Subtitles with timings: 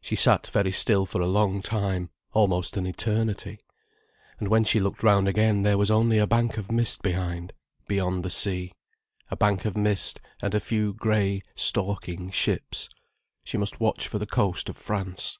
[0.00, 3.60] She sat very still for a long time, almost an eternity.
[4.40, 7.52] And when she looked round again there was only a bank of mist behind,
[7.86, 8.72] beyond the sea:
[9.30, 12.88] a bank of mist, and a few grey, stalking ships.
[13.44, 15.38] She must watch for the coast of France.